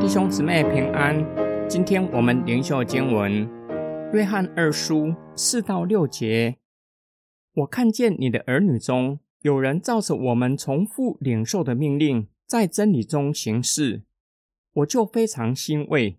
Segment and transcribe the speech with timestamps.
[0.00, 1.26] 弟兄姊妹平安，
[1.68, 3.46] 今天我们灵修经文
[4.12, 6.58] 《约翰二书》四到六节。
[7.54, 14.02] 我看见你的儿女中有人照着我们重复领受的命令，在真理中行事，
[14.74, 16.18] 我就非常欣慰。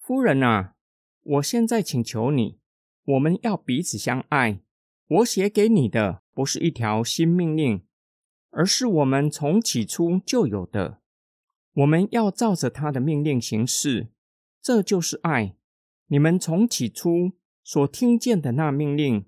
[0.00, 0.74] 夫人啊，
[1.22, 2.58] 我现在请求你，
[3.04, 4.58] 我们要彼此相爱。
[5.06, 7.84] 我写给你的不是一条新命令，
[8.50, 11.00] 而是我们从起初就有的。
[11.74, 14.08] 我们要照着他的命令行事，
[14.62, 15.56] 这就是爱。
[16.06, 17.32] 你们从起初
[17.62, 19.26] 所听见的那命令，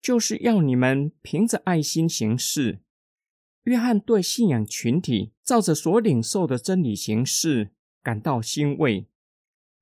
[0.00, 2.80] 就是要你们凭着爱心行事。
[3.64, 7.70] 约翰对信仰群体照着所领受的真理行事
[8.02, 9.06] 感到欣慰。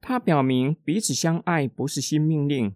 [0.01, 2.75] 他表明彼此相爱不是新命令，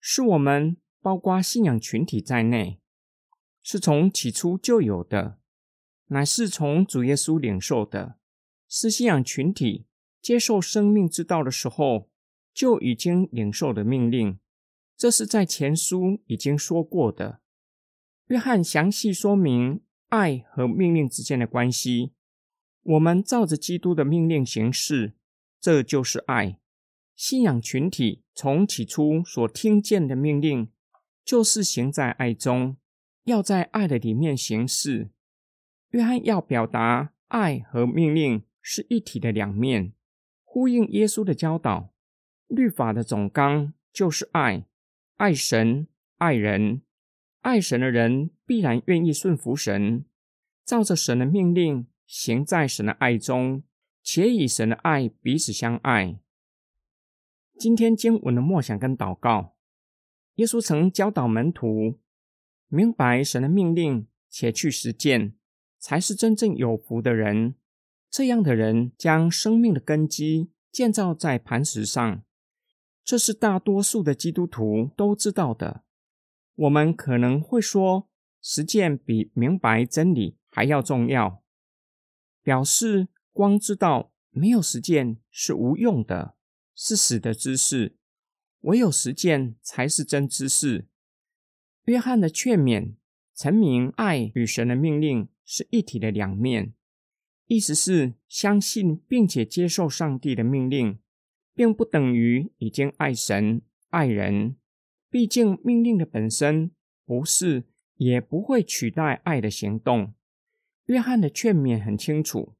[0.00, 2.80] 是我们包括信仰群体在内，
[3.62, 5.38] 是从起初就有的，
[6.06, 8.16] 乃是从主耶稣领受的。
[8.66, 9.84] 是信仰群体
[10.22, 12.08] 接受生命之道的时候，
[12.54, 14.38] 就已经领受的命令。
[14.96, 17.42] 这是在前书已经说过的。
[18.28, 22.14] 约翰详细说明爱和命令之间的关系。
[22.82, 25.12] 我们照着基督的命令行事，
[25.60, 26.58] 这就是爱。
[27.14, 30.70] 信仰群体从起初所听见的命令，
[31.24, 32.76] 就是行在爱中，
[33.24, 35.10] 要在爱的里面行事。
[35.90, 38.42] 约翰要表达爱和命令。
[38.66, 39.92] 是一体的两面，
[40.42, 41.92] 呼应耶稣的教导。
[42.46, 44.64] 律法的总纲就是爱，
[45.16, 46.80] 爱神，爱人。
[47.42, 50.06] 爱神的人必然愿意顺服神，
[50.64, 53.62] 照着神的命令行在神的爱中，
[54.02, 56.18] 且以神的爱彼此相爱。
[57.58, 59.54] 今天经文的默想跟祷告，
[60.36, 62.00] 耶稣曾教导门徒
[62.68, 65.34] 明白神的命令，且去实践，
[65.78, 67.54] 才是真正有福的人。
[68.10, 72.22] 这样的人将生命的根基建造在磐石上，
[73.04, 75.84] 这是大多数的基督徒都知道的。
[76.56, 78.08] 我们可能会说，
[78.40, 81.42] 实践比明白真理还要重要，
[82.42, 86.36] 表示光知道没有实践是无用的，
[86.74, 87.96] 是死的知识，
[88.64, 90.86] 唯有实践才是真知识。
[91.84, 92.94] 约翰的劝勉，
[93.34, 96.74] 陈明爱与神的命令是一体的两面。
[97.46, 100.98] 意思是相信并且接受上帝的命令，
[101.54, 103.60] 并不等于已经爱神
[103.90, 104.56] 爱人。
[105.10, 106.70] 毕竟命令的本身
[107.04, 107.64] 不是，
[107.96, 110.14] 也不会取代爱的行动。
[110.86, 112.54] 约翰的劝勉很清楚，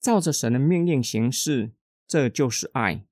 [0.00, 1.72] 照着神的命令行事，
[2.06, 3.04] 这就是爱。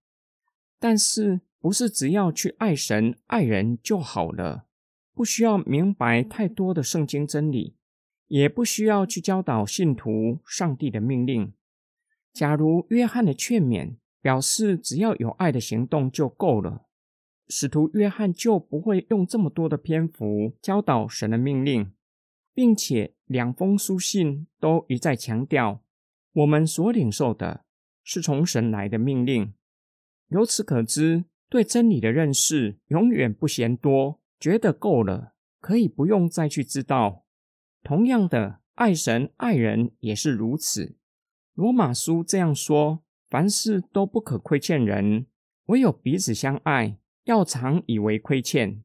[0.78, 4.66] 但是不是只要去爱神爱人就好了？
[5.14, 7.76] 不需要明白太多的圣经真理。
[8.30, 11.52] 也不需要去教导信徒上帝的命令。
[12.32, 16.86] 假如约翰的劝勉表示只要有爱的行动就够了，
[17.48, 21.92] 使徒约翰就不会用这么多的篇幅教导神的命令，
[22.54, 25.82] 并且两封书信都一再强调
[26.32, 27.64] 我们所领受的
[28.04, 29.52] 是从神来的命令。
[30.28, 37.26] 由此可知，对真理的认识永远不嫌多，觉得够了，可以不用再去知道。
[37.82, 40.96] 同样的，爱神爱人也是如此。
[41.54, 45.26] 罗马书这样说：凡事都不可亏欠人，
[45.66, 48.84] 唯有彼此相爱，要常以为亏欠。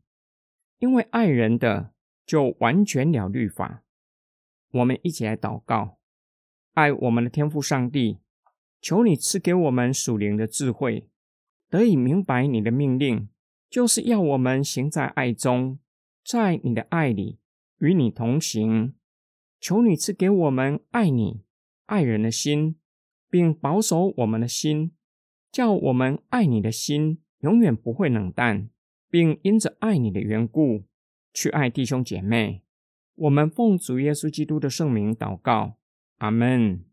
[0.80, 1.94] 因为爱人的，
[2.26, 3.84] 就完全了律法。
[4.72, 6.00] 我们一起来祷告：
[6.74, 8.18] 爱我们的天父上帝，
[8.82, 11.08] 求你赐给我们属灵的智慧，
[11.70, 13.28] 得以明白你的命令，
[13.70, 15.80] 就是要我们行在爱中，
[16.24, 17.40] 在你的爱里。
[17.80, 18.94] 与你同行，
[19.60, 21.42] 求你赐给我们爱你、
[21.88, 22.78] 爱人的心，
[23.30, 24.94] 并保守我们的心，
[25.52, 28.70] 叫我们爱你的心永远不会冷淡，
[29.10, 30.86] 并因着爱你的缘故
[31.34, 32.64] 去爱弟兄姐妹。
[33.16, 35.76] 我们奉主耶稣基督的圣名祷告，
[36.20, 36.86] 阿门。